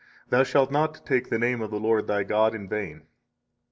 49 0.29 0.29
Thou 0.39 0.43
shalt 0.43 0.71
not 0.71 1.05
take 1.05 1.29
the 1.29 1.37
name 1.37 1.61
of 1.61 1.69
the 1.69 1.79
Lord, 1.79 2.07
thy 2.07 2.23
God, 2.23 2.55
in 2.55 2.67
vain. 2.67 3.05